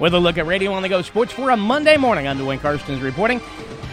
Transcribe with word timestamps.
With 0.00 0.12
a 0.12 0.18
look 0.18 0.38
at 0.38 0.46
Radio 0.46 0.72
on 0.72 0.82
the 0.82 0.88
Go 0.88 1.02
Sports 1.02 1.32
for 1.32 1.50
a 1.50 1.56
Monday 1.56 1.96
morning, 1.96 2.26
I'm 2.26 2.36
Dwayne 2.36 2.58
Karstens 2.58 3.00
reporting. 3.00 3.40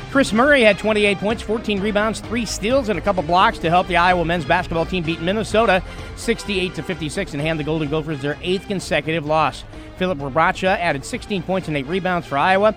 Kris 0.09 0.33
Murray 0.33 0.63
had 0.63 0.79
28 0.79 1.19
points, 1.19 1.43
14 1.43 1.79
rebounds, 1.79 2.19
three 2.21 2.43
steals, 2.43 2.89
and 2.89 2.97
a 2.97 3.01
couple 3.01 3.21
blocks 3.21 3.59
to 3.59 3.69
help 3.69 3.85
the 3.85 3.97
Iowa 3.97 4.25
men's 4.25 4.43
basketball 4.43 4.87
team 4.87 5.03
beat 5.03 5.21
Minnesota 5.21 5.83
68 6.15 6.73
to 6.73 6.81
56 6.81 7.33
and 7.33 7.41
hand 7.41 7.59
the 7.59 7.63
Golden 7.63 7.87
Gophers 7.87 8.19
their 8.19 8.35
eighth 8.41 8.67
consecutive 8.67 9.27
loss. 9.27 9.63
Filip 9.97 10.17
Rebraca 10.17 10.75
added 10.79 11.05
16 11.05 11.43
points 11.43 11.67
and 11.67 11.77
eight 11.77 11.85
rebounds 11.85 12.25
for 12.25 12.37
Iowa, 12.37 12.75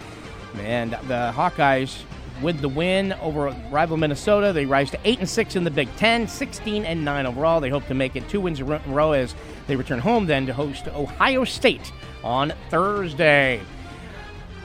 and 0.58 0.92
the 0.92 1.32
Hawkeyes 1.34 2.02
with 2.42 2.60
the 2.60 2.68
win 2.68 3.12
over 3.14 3.54
rival 3.70 3.96
Minnesota. 3.96 4.52
They 4.52 4.66
rise 4.66 4.90
to 4.90 4.98
8 5.04 5.20
and 5.20 5.28
6 5.28 5.56
in 5.56 5.64
the 5.64 5.70
Big 5.70 5.94
10, 5.96 6.28
16 6.28 6.84
and 6.84 7.04
9 7.04 7.26
overall. 7.26 7.60
They 7.60 7.70
hope 7.70 7.86
to 7.86 7.94
make 7.94 8.16
it 8.16 8.28
two 8.28 8.40
wins 8.40 8.60
in 8.60 8.70
a 8.70 8.80
row 8.86 9.12
as 9.12 9.34
they 9.66 9.76
return 9.76 9.98
home 9.98 10.26
then 10.26 10.46
to 10.46 10.52
host 10.52 10.88
Ohio 10.88 11.44
State 11.44 11.92
on 12.22 12.52
Thursday. 12.70 13.60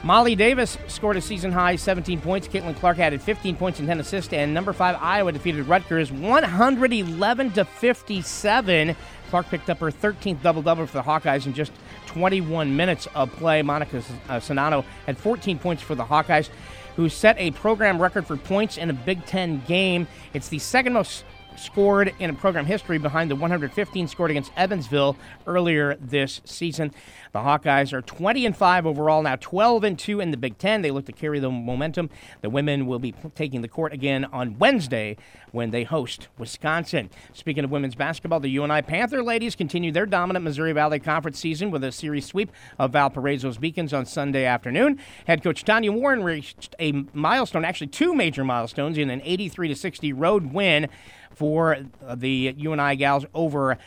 Molly 0.02 0.34
Davis 0.34 0.78
scored 0.88 1.18
a 1.18 1.20
season 1.20 1.52
high 1.52 1.76
17 1.76 2.22
points. 2.22 2.48
Caitlin 2.48 2.74
Clark 2.76 2.98
added 2.98 3.20
15 3.20 3.56
points 3.56 3.78
and 3.80 3.88
10 3.88 4.00
assists. 4.00 4.32
And 4.32 4.54
number 4.54 4.72
five 4.72 4.96
Iowa 4.98 5.30
defeated 5.30 5.68
Rutgers 5.68 6.10
111 6.10 7.50
to 7.52 7.64
57. 7.66 8.96
Clark 9.28 9.48
picked 9.48 9.68
up 9.68 9.78
her 9.78 9.90
13th 9.90 10.42
double 10.42 10.62
double 10.62 10.86
for 10.86 10.98
the 10.98 11.02
Hawkeyes 11.02 11.46
in 11.46 11.52
just 11.52 11.72
21 12.06 12.74
minutes 12.74 13.08
of 13.14 13.30
play. 13.32 13.62
Monika 13.62 14.02
uh, 14.28 14.40
Czinano 14.40 14.84
had 15.06 15.18
14 15.18 15.58
points 15.58 15.82
for 15.82 15.94
the 15.94 16.04
Hawkeyes, 16.04 16.48
who 16.96 17.08
set 17.08 17.36
a 17.38 17.50
program 17.52 18.00
record 18.00 18.26
for 18.26 18.36
points 18.36 18.76
in 18.76 18.90
a 18.90 18.92
Big 18.92 19.24
Ten 19.26 19.62
game. 19.66 20.06
It's 20.34 20.48
the 20.48 20.58
second 20.58 20.92
most 20.92 21.24
scored 21.60 22.14
in 22.18 22.34
program 22.36 22.66
history 22.66 22.98
behind 22.98 23.30
the 23.30 23.36
115 23.36 24.08
scored 24.08 24.30
against 24.30 24.50
Evansville 24.56 25.16
earlier 25.46 25.96
this 25.96 26.40
season. 26.44 26.92
The 27.32 27.40
Hawkeyes 27.40 27.92
are 27.92 28.02
20 28.02 28.46
and 28.46 28.56
5 28.56 28.86
overall, 28.86 29.22
now 29.22 29.36
12 29.36 29.84
and 29.84 29.98
2 29.98 30.20
in 30.20 30.30
the 30.30 30.36
Big 30.36 30.58
Ten. 30.58 30.82
They 30.82 30.90
look 30.90 31.06
to 31.06 31.12
carry 31.12 31.38
the 31.38 31.50
momentum. 31.50 32.10
The 32.40 32.50
women 32.50 32.86
will 32.86 32.98
be 32.98 33.12
taking 33.34 33.60
the 33.60 33.68
court 33.68 33.92
again 33.92 34.24
on 34.26 34.58
Wednesday 34.58 35.16
when 35.52 35.70
they 35.70 35.84
host 35.84 36.28
Wisconsin. 36.38 37.10
Speaking 37.32 37.64
of 37.64 37.70
women's 37.70 37.94
basketball, 37.94 38.40
the 38.40 38.50
UNI 38.50 38.82
Panther 38.82 39.22
ladies 39.22 39.54
continue 39.54 39.92
their 39.92 40.06
dominant 40.06 40.44
Missouri 40.44 40.72
Valley 40.72 40.98
Conference 40.98 41.38
season 41.38 41.70
with 41.70 41.84
a 41.84 41.92
series 41.92 42.26
sweep 42.26 42.50
of 42.78 42.92
Valparaiso's 42.92 43.58
Beacons 43.58 43.92
on 43.92 44.06
Sunday 44.06 44.44
afternoon. 44.44 44.98
Head 45.26 45.42
coach 45.42 45.64
Tanya 45.64 45.92
Warren 45.92 46.22
reached 46.24 46.74
a 46.78 46.92
milestone, 47.12 47.64
actually 47.64 47.88
two 47.88 48.14
major 48.14 48.44
milestones, 48.44 48.98
in 48.98 49.10
an 49.10 49.20
83 49.24 49.68
to 49.68 49.76
60 49.76 50.12
road 50.12 50.52
win 50.52 50.88
for 51.34 51.78
the 52.14 52.54
UNI 52.56 52.96
gals 52.96 53.24
over 53.34 53.78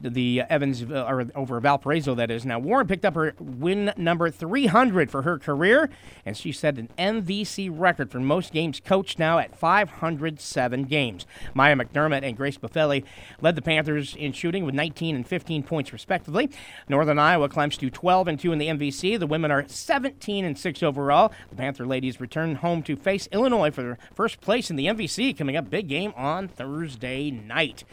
the 0.00 0.42
Evans 0.48 0.82
uh, 0.82 1.04
or 1.08 1.26
over 1.34 1.60
Valparaiso 1.60 2.14
that 2.14 2.30
is. 2.30 2.44
Now 2.44 2.58
Warren 2.58 2.86
picked 2.86 3.04
up 3.04 3.14
her 3.14 3.34
win 3.38 3.92
number 3.96 4.30
300 4.30 5.10
for 5.10 5.22
her 5.22 5.38
career 5.38 5.90
and 6.24 6.36
she 6.36 6.52
set 6.52 6.78
an 6.78 6.88
MVC 6.98 7.70
record 7.72 8.10
for 8.10 8.20
most 8.20 8.52
games 8.52 8.80
coached 8.80 9.18
now 9.18 9.38
at 9.38 9.56
507 9.56 10.84
games. 10.84 11.26
Maya 11.54 11.76
McDermott 11.76 12.22
and 12.22 12.36
Grace 12.36 12.58
Boffeli 12.58 13.04
led 13.40 13.56
the 13.56 13.62
Panthers 13.62 14.14
in 14.16 14.32
shooting 14.32 14.64
with 14.64 14.74
19 14.74 15.16
and 15.16 15.26
15 15.26 15.62
points 15.62 15.92
respectively. 15.92 16.50
Northern 16.88 17.18
Iowa 17.18 17.48
climbs 17.48 17.76
to 17.78 17.90
12 17.90 18.28
and 18.28 18.40
2 18.40 18.52
in 18.52 18.58
the 18.58 18.68
MVC 18.68 19.18
the 19.18 19.26
women 19.26 19.50
are 19.50 19.64
17 19.66 20.44
and 20.44 20.58
6 20.58 20.82
overall. 20.82 21.32
The 21.50 21.56
Panther 21.56 21.86
ladies 21.86 22.20
return 22.20 22.56
home 22.56 22.82
to 22.84 22.96
face 22.96 23.28
Illinois 23.32 23.70
for 23.70 23.98
first 24.14 24.40
place 24.40 24.70
in 24.70 24.76
the 24.76 24.86
MVC 24.86 25.36
coming 25.36 25.56
up 25.56 25.70
big 25.70 25.88
game 25.88 26.12
on 26.16 26.48
Thursday 26.48 27.30
night 27.30 27.84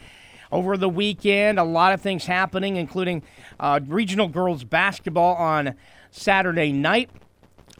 over 0.52 0.76
the 0.76 0.88
weekend. 0.88 1.58
A 1.58 1.64
lot 1.64 1.92
of 1.92 2.00
things 2.00 2.26
happening, 2.26 2.76
including 2.76 3.22
uh, 3.58 3.80
regional 3.86 4.28
girls 4.28 4.64
basketball 4.64 5.34
on 5.36 5.74
Saturday 6.10 6.72
night. 6.72 7.10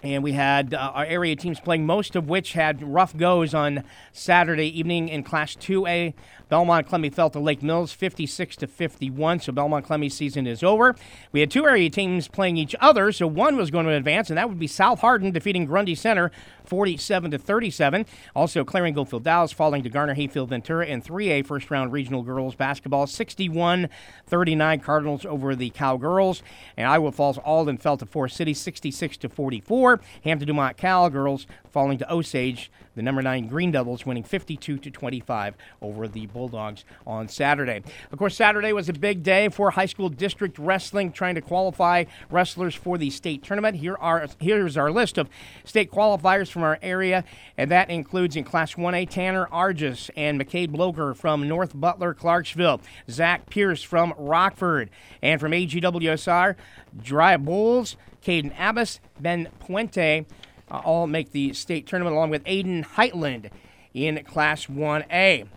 And 0.02 0.22
we 0.22 0.32
had 0.32 0.72
uh, 0.72 0.92
our 0.94 1.04
area 1.04 1.36
teams 1.36 1.60
playing, 1.60 1.84
most 1.84 2.16
of 2.16 2.28
which 2.28 2.54
had 2.54 2.82
rough 2.82 3.14
goes 3.16 3.53
on 3.53 3.84
Saturday 4.12 4.78
evening 4.78 5.08
in 5.08 5.22
Class 5.22 5.54
2A. 5.56 6.14
Belmont 6.50 6.88
Klemme 6.88 7.15
fell 7.15 7.31
to 7.31 7.38
Lake 7.38 7.62
Mills 7.62 7.93
56 7.93 8.56
to 8.56 8.66
51, 8.66 9.38
so 9.38 9.53
Belmont 9.53 9.87
Klemme's 9.87 10.15
season 10.15 10.49
is 10.49 10.65
over. 10.65 10.97
We 11.31 11.38
had 11.38 11.50
two 11.50 11.65
area 11.65 11.88
teams 11.88 12.27
playing 12.27 12.56
each 12.56 12.75
other, 12.81 13.12
so 13.12 13.28
one 13.28 13.56
was 13.56 13.71
going 13.71 13.87
to 13.87 13.93
advance, 13.93 14.31
and 14.31 14.37
that 14.37 14.49
would 14.49 14.59
be 14.59 14.66
South 14.66 14.99
Hardin 14.99 15.31
defeating 15.31 15.65
Grundy 15.65 15.94
Center 15.94 16.33
47 16.65 17.31
to 17.31 17.38
37. 17.38 18.05
Also, 18.34 18.65
Clarion 18.65 18.94
Goldfield 18.94 19.22
Dows 19.22 19.53
falling 19.53 19.84
to 19.84 19.88
Garner 19.88 20.15
Hayfield 20.15 20.49
Ventura 20.49 20.87
in 20.87 21.00
3A 21.00 21.47
first 21.47 21.71
round 21.71 21.93
regional 21.93 22.22
girls 22.22 22.56
basketball 22.56 23.06
61 23.06 23.88
39 24.27 24.81
Cardinals 24.81 25.25
over 25.25 25.55
the 25.55 25.71
Cowgirls. 25.71 26.43
And 26.77 26.88
Iowa 26.88 27.12
Falls 27.12 27.38
Alden 27.38 27.78
fell 27.78 27.97
to 27.97 28.06
Forest 28.06 28.37
City 28.37 28.55
66 28.55 29.17
to 29.19 29.28
44. 29.28 30.00
Hampton 30.25 30.49
Dumont 30.49 30.77
Cal 30.77 31.11
girls 31.11 31.47
falling 31.71 31.99
to 31.99 32.12
Osage 32.12 32.71
the 32.97 33.03
number 33.03 33.22
nine 33.22 33.47
Green 33.47 33.71
Devils 33.71 34.05
winning 34.05 34.25
52 34.25 34.78
to 34.78 34.91
25 34.91 35.56
over 35.81 36.09
the 36.09 36.27
Bulldogs 36.40 36.86
on 37.06 37.28
Saturday. 37.28 37.82
Of 38.10 38.18
course, 38.18 38.34
Saturday 38.34 38.72
was 38.72 38.88
a 38.88 38.94
big 38.94 39.22
day 39.22 39.50
for 39.50 39.72
high 39.72 39.84
school 39.84 40.08
district 40.08 40.58
wrestling, 40.58 41.12
trying 41.12 41.34
to 41.34 41.42
qualify 41.42 42.04
wrestlers 42.30 42.74
for 42.74 42.96
the 42.96 43.10
state 43.10 43.42
tournament. 43.42 43.76
Here 43.76 43.94
are 44.00 44.26
here's 44.38 44.78
our 44.78 44.90
list 44.90 45.18
of 45.18 45.28
state 45.66 45.90
qualifiers 45.90 46.50
from 46.50 46.62
our 46.62 46.78
area, 46.80 47.24
and 47.58 47.70
that 47.70 47.90
includes 47.90 48.36
in 48.36 48.44
Class 48.44 48.72
1A 48.72 49.10
Tanner 49.10 49.48
Argus 49.52 50.10
and 50.16 50.40
McCade 50.40 50.70
Bloker 50.70 51.12
from 51.12 51.46
North 51.46 51.78
Butler, 51.78 52.14
Clarksville, 52.14 52.80
Zach 53.10 53.50
Pierce 53.50 53.82
from 53.82 54.14
Rockford, 54.16 54.88
and 55.20 55.38
from 55.38 55.52
AGWSR, 55.52 56.56
Dry 57.02 57.36
Bulls, 57.36 57.98
Caden 58.24 58.54
Abbas, 58.58 58.98
Ben 59.20 59.50
Puente 59.60 60.24
uh, 60.70 60.80
all 60.86 61.06
make 61.06 61.32
the 61.32 61.52
state 61.52 61.86
tournament 61.86 62.16
along 62.16 62.30
with 62.30 62.42
Aiden 62.44 62.82
Heitland 62.82 63.50
in 63.92 64.22
Class 64.24 64.66
1A. 64.66 65.48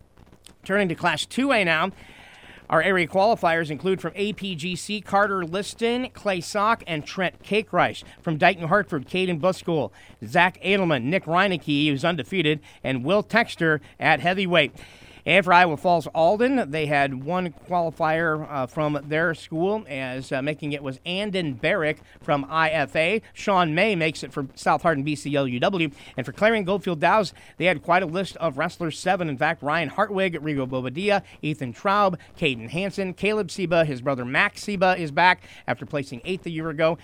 Turning 0.64 0.88
to 0.88 0.96
Class 0.96 1.26
2A 1.26 1.66
now. 1.66 1.92
Our 2.70 2.82
area 2.82 3.06
qualifiers 3.06 3.70
include 3.70 4.00
from 4.00 4.14
APGC 4.14 5.04
Carter 5.04 5.44
Liston, 5.44 6.10
Clay 6.12 6.40
Sock, 6.40 6.84
and 6.88 7.06
Trent 7.06 7.44
Cakerice. 7.44 8.04
From 8.22 8.38
Dike-New 8.38 8.68
Hartford, 8.68 9.08
Caden 9.08 9.42
Buskell, 9.42 9.92
Zach 10.26 10.58
Edelman, 10.64 11.04
Nick 11.04 11.26
Reineke, 11.26 11.90
who's 11.90 12.06
undefeated, 12.06 12.62
and 12.82 13.04
Will 13.04 13.24
Texter 13.24 13.82
at 14.00 14.22
heavyweight. 14.22 14.74
And 15.26 15.46
for 15.46 15.54
Iowa 15.54 15.78
Falls 15.78 16.08
Alden, 16.08 16.70
they 16.72 16.86
had 16.86 17.24
one 17.24 17.54
qualifier 17.54 18.46
uh, 18.50 18.68
from 18.68 19.00
their 19.08 19.34
school, 19.34 19.86
as 19.88 20.32
uh, 20.32 20.42
making 20.42 20.74
it 20.74 20.84
was 20.84 21.00
Andon 21.06 21.54
Barrick 21.54 22.02
from 22.22 22.44
IFA. 22.46 23.22
Sean 23.34 23.74
May 23.74 23.96
makes 23.96 24.24
it 24.24 24.34
for 24.34 24.48
South 24.56 24.82
Hardin 24.82 25.06
BCLUW. 25.06 25.94
And 26.18 26.26
for 26.26 26.34
Clarion 26.34 26.66
Goldfield 26.66 27.00
Dows, 27.00 27.34
they 27.58 27.66
had 27.66 27.84
quite 27.84 28.04
a 28.04 28.08
list 28.08 28.36
of 28.38 28.58
wrestlers, 28.58 29.00
seven. 29.00 29.30
In 29.30 29.38
fact, 29.38 29.64
Ryan 29.64 29.90
Hartwig, 29.90 30.42
Rigo 30.42 30.68
Bobadilla, 30.68 31.24
Ethan 31.42 31.74
Traub, 31.74 32.18
Caden 32.38 32.70
Hansen, 32.70 33.14
Caleb 33.14 33.50
Seba, 33.50 33.86
his 33.86 34.02
brother 34.02 34.26
Max 34.26 34.64
Seba 34.64 34.98
is 34.98 35.12
back 35.12 35.44
after 35.68 35.86
placing 35.86 36.22
eighth 36.26 36.46
a 36.46 36.50
year 36.50 36.70
ago 36.70 36.98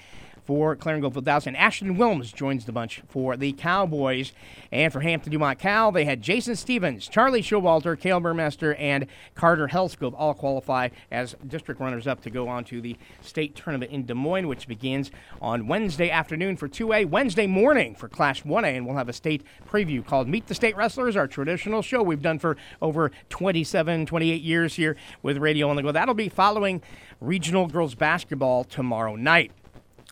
for 0.49 0.75
Clarion 0.75 1.01
Goldfield 1.01 1.25
Dows. 1.25 1.45
And 1.45 1.55
Ashton 1.55 1.95
Wilms 1.95 2.33
joins 2.33 2.65
the 2.65 2.71
bunch 2.71 3.03
for 3.07 3.37
the 3.37 3.51
Cowboys. 3.51 4.31
And 4.71 4.91
for 4.91 5.01
Hampton 5.01 5.31
Dumont 5.31 5.59
Cal, 5.59 5.91
they 5.91 6.05
had 6.05 6.23
Jason 6.23 6.55
Stevens, 6.55 7.07
Charlie 7.07 7.43
Showalter, 7.43 7.99
Cale 7.99 8.19
Burmester, 8.19 8.75
and 8.79 9.05
Carter 9.35 9.67
Hellscope 9.67 10.15
all 10.17 10.33
qualify 10.33 10.89
as 11.11 11.35
district 11.47 11.79
runners 11.79 12.07
up 12.07 12.21
to 12.21 12.31
go 12.31 12.47
on 12.47 12.63
to 12.63 12.81
the 12.81 12.97
state 13.21 13.55
tournament 13.55 13.91
in 13.91 14.07
Des 14.07 14.15
Moines, 14.15 14.47
which 14.47 14.67
begins 14.67 15.11
on 15.39 15.67
Wednesday 15.67 16.09
afternoon 16.09 16.57
for 16.57 16.67
2A, 16.67 17.07
Wednesday 17.07 17.45
morning 17.45 17.93
for 17.93 18.09
Class 18.09 18.41
1A. 18.41 18.75
And 18.75 18.87
we'll 18.87 18.97
have 18.97 19.07
a 19.07 19.13
state 19.13 19.43
preview 19.69 20.03
called 20.03 20.27
Meet 20.27 20.47
the 20.47 20.55
State 20.55 20.75
Wrestlers, 20.75 21.15
our 21.15 21.27
traditional 21.27 21.83
show 21.83 22.01
we've 22.01 22.23
done 22.23 22.39
for 22.39 22.57
over 22.81 23.11
27, 23.29 24.07
28 24.07 24.41
years 24.41 24.73
here 24.73 24.95
with 25.21 25.37
Radio 25.37 25.69
on 25.69 25.75
the 25.75 25.83
Go. 25.83 25.91
That'll 25.91 26.15
be 26.15 26.27
following 26.27 26.81
regional 27.21 27.67
girls 27.67 27.93
basketball 27.93 28.63
tomorrow 28.63 29.15
night. 29.15 29.51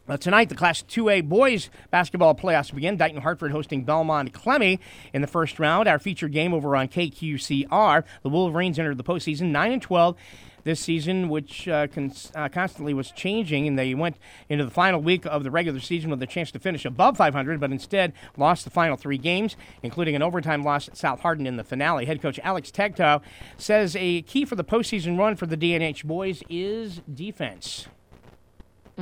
Uh, 0.09 0.15
tonight, 0.15 0.47
the 0.47 0.55
Class 0.55 0.83
2A 0.83 1.27
boys 1.27 1.69
basketball 1.91 2.33
playoffs 2.33 2.73
begin. 2.73 2.95
Dike-New 2.95 3.19
Hartford 3.19 3.51
hosting 3.51 3.83
Belmont 3.83 4.31
Klemme 4.31 4.79
in 5.11 5.21
the 5.21 5.27
first 5.27 5.59
round. 5.59 5.89
Our 5.89 5.99
featured 5.99 6.31
game 6.31 6.53
over 6.53 6.77
on 6.77 6.87
KQCR. 6.87 8.03
The 8.23 8.29
Wolverines 8.29 8.79
entered 8.79 8.97
the 8.97 9.03
postseason 9.03 9.51
9 9.51 9.71
and 9.73 9.81
12 9.81 10.15
this 10.63 10.79
season, 10.79 11.27
which 11.27 11.67
uh, 11.67 11.87
cons- 11.87 12.31
uh, 12.35 12.47
constantly 12.47 12.93
was 12.93 13.11
changing, 13.11 13.67
and 13.67 13.77
they 13.77 13.93
went 13.93 14.15
into 14.47 14.63
the 14.63 14.71
final 14.71 15.01
week 15.01 15.25
of 15.25 15.43
the 15.43 15.51
regular 15.51 15.81
season 15.81 16.09
with 16.09 16.23
a 16.23 16.27
chance 16.27 16.51
to 16.51 16.59
finish 16.59 16.85
above 16.85 17.17
500, 17.17 17.59
but 17.59 17.71
instead 17.71 18.13
lost 18.37 18.63
the 18.63 18.69
final 18.69 18.95
three 18.95 19.17
games, 19.17 19.57
including 19.83 20.15
an 20.15 20.21
overtime 20.21 20.63
loss 20.63 20.87
at 20.87 20.95
South 20.95 21.19
Hardin 21.19 21.47
in 21.47 21.57
the 21.57 21.63
finale. 21.65 22.05
Head 22.05 22.21
coach 22.21 22.39
Alex 22.43 22.71
Tegtow 22.71 23.21
says 23.57 23.93
a 23.97 24.21
key 24.21 24.45
for 24.45 24.55
the 24.55 24.63
postseason 24.63 25.17
run 25.17 25.35
for 25.35 25.47
the 25.47 25.57
DNH 25.57 26.05
boys 26.05 26.43
is 26.49 27.01
defense 27.13 27.87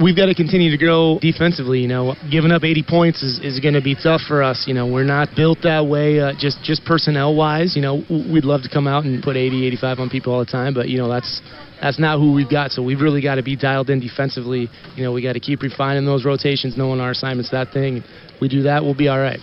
we've 0.02 0.16
got 0.16 0.26
to 0.26 0.36
continue 0.36 0.72
to 0.72 0.78
grow 0.78 1.20
defensively. 1.20 1.80
You 1.80 1.88
know, 1.88 2.16
giving 2.30 2.52
up 2.52 2.64
80 2.64 2.84
points 2.88 3.24
is, 3.24 3.40
is 3.40 3.60
going 3.60 3.74
to 3.74 3.82
be 3.82 3.96
tough 3.96 4.22
for 4.28 4.44
us. 4.44 4.66
You 4.68 4.74
know, 4.74 4.88
we're 4.88 5.04
not 5.04 5.30
built 5.36 5.60
that 5.64 5.86
way. 5.86 6.20
Uh, 6.20 6.34
just 6.38 6.64
just 6.64 6.84
personnel 6.86 7.36
wise, 7.36 7.76
you 7.76 7.82
know, 7.82 8.04
we'd 8.10 8.46
love 8.46 8.64
to 8.64 8.70
come 8.70 8.88
out 8.88 9.06
and 9.06 9.24
put 9.24 9.38
80, 9.38 9.66
85 9.68 10.00
on 10.00 10.10
people 10.10 10.34
all 10.34 10.40
the 10.40 10.52
time, 10.52 10.74
but 10.74 10.90
you 10.90 10.98
know 10.98 11.08
that's 11.08 11.42
that's 11.82 12.00
not 12.00 12.20
who 12.20 12.34
we've 12.34 12.50
got. 12.50 12.72
So 12.72 12.84
we've 12.84 13.02
really 13.02 13.22
got 13.22 13.36
to 13.36 13.44
be 13.44 13.56
dialed 13.56 13.90
in 13.90 14.00
defensively. 14.00 14.70
You 14.96 15.04
know, 15.04 15.12
we 15.12 15.22
got 15.22 15.34
to 15.34 15.40
keep 15.40 15.62
refining 15.62 16.06
those 16.06 16.26
rotations, 16.26 16.78
knowing 16.78 17.00
our 17.00 17.12
assignments. 17.12 17.52
That 17.52 17.72
thing, 17.72 18.04
we 18.42 18.48
do 18.48 18.64
that, 18.64 18.84
we'll 18.84 18.96
be 18.96 19.08
all 19.08 19.20
right. 19.20 19.40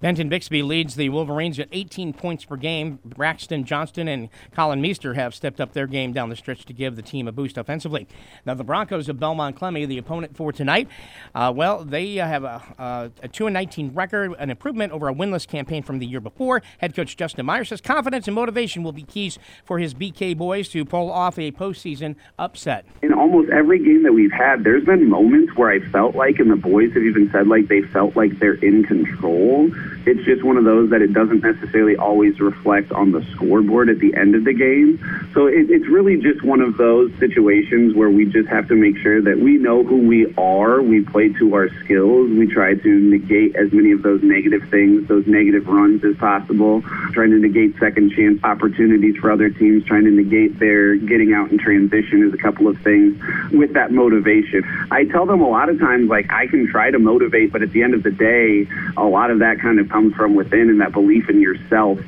Benton 0.00 0.28
Bixby 0.28 0.62
leads 0.62 0.94
the 0.94 1.08
Wolverines 1.08 1.58
at 1.58 1.68
18 1.72 2.12
points 2.12 2.44
per 2.44 2.56
game. 2.56 2.98
Braxton 3.04 3.64
Johnston 3.64 4.08
and 4.08 4.28
Colin 4.54 4.80
Meester 4.80 5.14
have 5.14 5.34
stepped 5.34 5.60
up 5.60 5.72
their 5.72 5.86
game 5.86 6.12
down 6.12 6.28
the 6.28 6.36
stretch 6.36 6.64
to 6.66 6.72
give 6.72 6.96
the 6.96 7.02
team 7.02 7.26
a 7.26 7.32
boost 7.32 7.56
offensively. 7.56 8.06
Now, 8.44 8.54
the 8.54 8.64
Broncos 8.64 9.08
of 9.08 9.18
Belmont 9.18 9.56
Klemme, 9.56 9.86
the 9.88 9.98
opponent 9.98 10.36
for 10.36 10.52
tonight, 10.52 10.88
uh, 11.34 11.52
well, 11.54 11.84
they 11.84 12.20
uh, 12.20 12.26
have 12.26 12.44
a, 12.44 13.10
a 13.22 13.28
2 13.28 13.48
19 13.48 13.94
record, 13.94 14.34
an 14.38 14.50
improvement 14.50 14.92
over 14.92 15.08
a 15.08 15.14
winless 15.14 15.46
campaign 15.46 15.82
from 15.82 15.98
the 15.98 16.06
year 16.06 16.20
before. 16.20 16.62
Head 16.78 16.94
coach 16.94 17.16
Justin 17.16 17.46
Meyer 17.46 17.64
says 17.64 17.80
confidence 17.80 18.28
and 18.28 18.34
motivation 18.34 18.82
will 18.82 18.92
be 18.92 19.02
keys 19.02 19.38
for 19.64 19.78
his 19.78 19.94
BK 19.94 20.36
boys 20.36 20.68
to 20.70 20.84
pull 20.84 21.10
off 21.10 21.38
a 21.38 21.52
postseason 21.52 22.16
upset. 22.38 22.84
In 23.02 23.12
almost 23.12 23.50
every 23.50 23.78
game 23.78 24.02
that 24.02 24.12
we've 24.12 24.32
had, 24.32 24.64
there's 24.64 24.84
been 24.84 25.08
moments 25.08 25.56
where 25.56 25.70
I 25.70 25.80
felt 25.80 26.14
like, 26.14 26.38
and 26.38 26.50
the 26.50 26.56
boys 26.56 26.92
have 26.92 27.02
even 27.02 27.30
said 27.30 27.48
like 27.48 27.68
they 27.68 27.82
felt 27.82 28.14
like 28.16 28.38
they're 28.38 28.54
in 28.54 28.84
control 28.84 29.70
it's 30.06 30.24
just 30.24 30.44
one 30.44 30.56
of 30.56 30.64
those 30.64 30.90
that 30.90 31.02
it 31.02 31.12
doesn't 31.12 31.42
necessarily 31.42 31.96
always 31.96 32.38
reflect 32.38 32.92
on 32.92 33.10
the 33.10 33.26
scoreboard 33.32 33.88
at 33.88 33.98
the 33.98 34.14
end 34.14 34.36
of 34.36 34.44
the 34.44 34.54
game. 34.54 35.02
So 35.34 35.46
it, 35.46 35.68
it's 35.68 35.88
really 35.88 36.16
just 36.16 36.44
one 36.44 36.60
of 36.60 36.76
those 36.76 37.12
situations 37.18 37.94
where 37.94 38.08
we 38.08 38.24
just 38.24 38.48
have 38.48 38.68
to 38.68 38.76
make 38.76 38.96
sure 38.98 39.20
that 39.20 39.38
we 39.38 39.58
know 39.58 39.82
who 39.82 40.06
we 40.06 40.32
are. 40.38 40.80
We 40.80 41.02
play 41.02 41.30
to 41.34 41.54
our 41.54 41.68
skills. 41.84 42.30
We 42.30 42.46
try 42.46 42.74
to 42.74 42.88
negate 42.88 43.56
as 43.56 43.72
many 43.72 43.90
of 43.90 44.02
those 44.02 44.22
negative 44.22 44.68
things, 44.70 45.08
those 45.08 45.26
negative 45.26 45.66
runs 45.66 46.04
as 46.04 46.16
possible, 46.16 46.82
trying 47.10 47.30
to 47.30 47.38
negate 47.38 47.76
second 47.80 48.12
chance 48.12 48.38
opportunities 48.44 49.16
for 49.16 49.32
other 49.32 49.50
teams, 49.50 49.84
trying 49.86 50.04
to 50.04 50.12
negate 50.12 50.60
their 50.60 50.94
getting 50.94 51.34
out 51.34 51.50
in 51.50 51.58
transition 51.58 52.22
is 52.22 52.32
a 52.32 52.38
couple 52.38 52.68
of 52.68 52.78
things 52.82 53.20
with 53.50 53.72
that 53.72 53.90
motivation. 53.90 54.62
I 54.92 55.04
tell 55.04 55.26
them 55.26 55.40
a 55.40 55.48
lot 55.48 55.68
of 55.68 55.80
times, 55.80 56.08
like, 56.08 56.30
I 56.30 56.46
can 56.46 56.68
try 56.68 56.92
to 56.92 56.98
motivate, 57.00 57.52
but 57.52 57.62
at 57.62 57.72
the 57.72 57.82
end 57.82 57.94
of 57.94 58.04
the 58.04 58.12
day, 58.12 58.68
a 58.96 59.04
lot 59.04 59.32
of 59.32 59.40
that 59.40 59.58
kind 59.60 59.80
of 59.80 59.88
from 60.16 60.34
within 60.34 60.68
and 60.68 60.80
that 60.80 60.92
belief 60.92 61.28
in 61.28 61.40
yourself. 61.40 61.98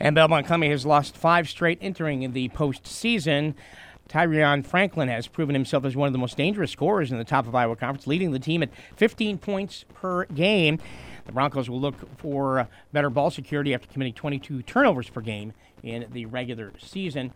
And 0.00 0.14
Belmont 0.14 0.46
Klemme 0.46 0.68
has 0.70 0.84
lost 0.84 1.16
five 1.16 1.48
straight 1.48 1.78
entering 1.80 2.32
the 2.32 2.48
postseason. 2.50 3.54
Tyrion 4.08 4.66
Franklin 4.66 5.08
has 5.08 5.26
proven 5.26 5.54
himself 5.54 5.84
as 5.84 5.96
one 5.96 6.06
of 6.06 6.12
the 6.12 6.18
most 6.18 6.36
dangerous 6.36 6.70
scorers 6.70 7.12
in 7.12 7.18
the 7.18 7.24
top 7.24 7.46
of 7.46 7.54
Iowa 7.54 7.76
Conference, 7.76 8.06
leading 8.06 8.32
the 8.32 8.38
team 8.38 8.62
at 8.62 8.70
15 8.96 9.38
points 9.38 9.84
per 9.94 10.24
game. 10.26 10.78
The 11.24 11.32
Broncos 11.32 11.70
will 11.70 11.80
look 11.80 11.94
for 12.18 12.68
better 12.92 13.10
ball 13.10 13.30
security 13.30 13.74
after 13.74 13.86
committing 13.86 14.14
22 14.14 14.62
turnovers 14.62 15.08
per 15.08 15.20
game 15.20 15.52
in 15.82 16.06
the 16.10 16.26
regular 16.26 16.72
season. 16.78 17.32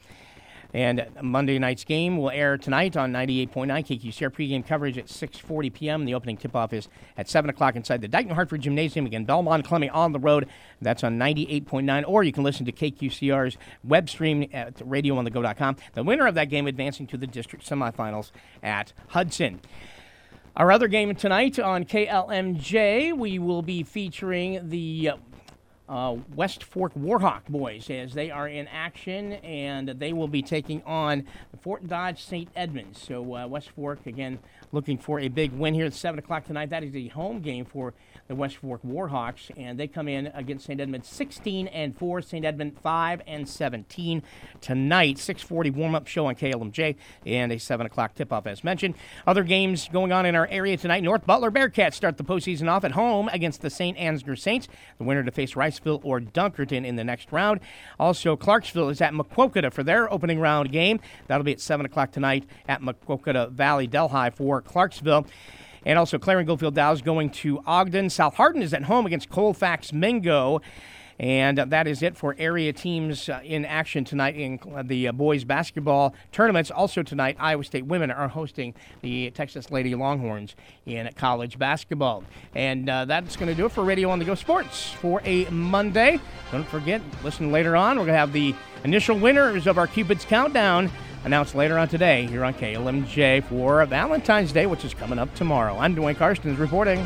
And 0.75 1.07
Monday 1.23 1.59
night's 1.59 1.85
game 1.85 2.19
will 2.19 2.31
air 2.31 2.59
tonight 2.59 2.97
on 2.97 3.13
98.9 3.13 3.51
KQCR 3.51 4.31
pregame 4.31 4.67
coverage 4.67 4.99
at 4.99 5.07
6:40 5.07 5.73
p.m. 5.73 6.05
The 6.05 6.15
opening 6.15 6.37
tip-off 6.37 6.73
is 6.73 6.89
at 7.17 7.29
7 7.29 7.49
o'clock 7.49 7.77
inside 7.77 8.01
the 8.01 8.09
Dike-New 8.09 8.35
Hartford 8.35 8.63
Gymnasium. 8.63 9.07
Again, 9.07 9.25
Belmont 9.25 9.65
Klemme 9.67 9.91
on 9.93 10.13
the 10.13 10.19
road. 10.19 10.49
That's 10.83 11.05
on 11.05 11.19
98.9, 11.19 12.05
or 12.07 12.25
you 12.25 12.33
can 12.33 12.43
listen 12.43 12.67
to 12.67 12.73
KQCR's 12.73 13.57
web 13.85 14.11
stream 14.11 14.49
at 14.53 14.77
radioonthego.com. 14.77 15.77
The 15.95 16.03
winner 16.03 16.27
of 16.27 16.35
that 16.35 16.51
game 16.51 16.67
advancing 16.67 17.07
to 17.09 17.17
the 17.17 17.27
district 17.27 17.69
semifinals 17.69 18.31
at 18.63 18.93
Hudson. 19.09 19.61
Our 20.57 20.73
other 20.73 20.89
game 20.89 21.15
tonight 21.15 21.59
on 21.59 21.85
KLMJ, 21.85 23.15
we 23.15 23.39
will 23.39 23.61
be 23.61 23.83
featuring 23.83 24.71
the 24.71 25.11
uh, 25.89 26.17
West 26.35 26.63
Fork 26.65 26.95
Warhawk 26.95 27.47
boys 27.49 27.89
as 27.91 28.15
they 28.15 28.31
are 28.31 28.49
in 28.49 28.67
action 28.69 29.35
and 29.35 29.89
they 29.89 30.13
will 30.13 30.29
be 30.29 30.43
taking 30.43 30.83
on 30.85 31.25
Fort 31.61 31.87
Dodge 31.87 32.23
St. 32.23 32.49
Edmonds. 32.57 33.01
So 33.01 33.35
uh, 33.35 33.47
West 33.47 33.71
Fork 33.71 34.07
again 34.07 34.39
looking 34.73 34.99
for 34.99 35.21
a 35.21 35.29
big 35.29 35.53
win 35.53 35.75
here 35.75 35.87
at 35.87 35.95
seven 35.95 36.19
o'clock 36.19 36.45
tonight. 36.45 36.71
That 36.71 36.83
is 36.83 36.95
a 36.95 37.09
home 37.09 37.41
game 37.41 37.65
for 37.65 37.95
the 38.29 38.35
West 38.35 38.57
Fork 38.57 38.83
Warhawks, 38.83 39.51
and 39.57 39.79
they 39.79 39.87
come 39.87 40.09
in 40.09 40.27
against 40.29 40.67
St. 40.67 40.81
Edmond 40.81 41.05
16 41.05 41.69
and 41.69 41.97
4, 41.97 42.23
St. 42.23 42.45
Edmond 42.45 42.77
5 42.81 43.23
and 43.27 43.49
17 43.49 44.23
tonight. 44.61 45.17
6:40 45.17 45.71
warm-up 45.73 46.07
show 46.07 46.27
on 46.27 46.35
KLMJ 46.35 46.97
and 47.25 47.53
a 47.53 47.59
7 47.59 47.87
o'clock 47.87 48.15
tip-off 48.15 48.47
as 48.47 48.65
mentioned. 48.65 48.95
Other 49.27 49.45
games 49.45 49.89
going 49.93 50.13
on 50.13 50.27
in 50.27 50.35
our 50.35 50.49
area 50.49 50.77
tonight. 50.77 51.03
North 51.03 51.27
Butler 51.27 51.51
Bearcats 51.51 51.95
start 51.95 52.17
the 52.17 52.25
postseason 52.25 52.69
off 52.69 52.85
at 52.85 52.93
home 52.93 53.29
against 53.33 53.63
the 53.63 53.71
St. 53.71 53.97
Ansgar 53.97 54.39
Saints. 54.39 54.69
The 54.99 55.05
winner 55.05 55.23
to 55.23 55.31
face 55.31 55.55
Riceville 55.55 56.01
or 56.03 56.21
Dunkerton 56.21 56.85
in 56.85 56.97
the 56.97 57.05
next 57.05 57.31
round. 57.31 57.61
Also, 57.99 58.37
Clarksville 58.37 58.89
is 58.89 59.01
at 59.01 59.13
Maquoketa 59.13 59.73
for 59.73 59.83
their 59.83 60.13
opening 60.13 60.41
round 60.41 60.73
game. 60.73 61.01
That'll 61.29 61.45
be 61.45 61.53
at 61.53 61.61
7 61.61 61.87
o'clock 61.87 62.11
tonight 62.11 62.45
at 62.69 62.83
Maquoketa 62.83 63.51
Valley 63.53 63.87
Delhi 63.87 64.31
for 64.31 64.56
Clarksville. 64.61 65.27
And 65.85 65.99
also, 65.99 66.19
Clarion 66.19 66.47
Goldfield 66.47 66.75
Dow 66.75 66.93
is 66.93 67.01
going 67.01 67.31
to 67.31 67.63
Ogden. 67.65 68.11
South 68.11 68.35
Hardin 68.35 68.63
is 68.63 68.75
at 68.75 68.85
home 68.85 69.07
against 69.07 69.31
Colfax 69.31 69.93
Mingo. 69.93 70.61
And 71.19 71.57
that 71.59 71.87
is 71.87 72.03
it 72.03 72.17
for 72.17 72.35
area 72.39 72.73
teams 72.73 73.29
uh, 73.29 73.41
in 73.43 73.65
action 73.65 74.05
tonight 74.05 74.37
in 74.37 74.61
the 74.85 75.09
uh, 75.09 75.13
boys 75.13 75.45
basketball 75.45 76.15
tournaments. 76.31 76.71
Also 76.71 77.03
tonight, 77.03 77.37
Iowa 77.41 77.65
State 77.65 77.87
women 77.87 78.11
are 78.11 78.29
hosting 78.29 78.75
the 79.01 79.31
Texas 79.31 79.71
Lady 79.71 79.95
Longhorns 79.95 80.57
in 80.85 81.09
college 81.17 81.59
basketball. 81.59 82.23
And 82.55 82.91
uh, 82.91 83.07
that's 83.07 83.37
going 83.37 83.49
to 83.49 83.55
do 83.55 83.67
it 83.67 83.73
for 83.73 83.83
Radio 83.83 84.11
on 84.11 84.19
the 84.19 84.27
Go 84.27 84.35
Sports 84.35 84.91
for 84.91 85.23
a 85.25 85.47
Monday. 85.47 86.21
Don't 86.53 86.69
forget, 86.69 87.01
listen 87.25 87.51
later 87.51 87.77
on. 87.77 87.99
We're 87.99 88.05
going 88.05 88.15
to 88.15 88.19
have 88.19 88.33
the 88.35 88.55
initial 88.85 89.19
winners 89.19 89.67
of 89.67 89.79
our 89.79 89.87
Cupid's 89.87 90.25
Countdown 90.25 90.91
announced 91.27 91.57
later 91.57 91.77
on 91.77 91.89
today 91.89 92.25
here 92.27 92.45
on 92.45 92.55
KLMJ 92.55 93.45
for 93.45 93.85
Valentine's 93.85 94.53
Day, 94.53 94.67
which 94.67 94.85
is 94.85 94.95
coming 94.95 95.19
up 95.19 95.35
tomorrow. 95.35 95.77
I'm 95.77 95.95
Dwayne 95.95 96.15
Karstens 96.15 96.57
reporting. 96.59 97.05